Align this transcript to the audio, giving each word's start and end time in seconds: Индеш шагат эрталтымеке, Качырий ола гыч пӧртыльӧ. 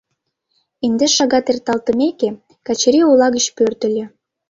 Индеш 0.85 1.11
шагат 1.17 1.45
эрталтымеке, 1.51 2.29
Качырий 2.65 3.05
ола 3.11 3.27
гыч 3.35 3.45
пӧртыльӧ. 3.55 4.05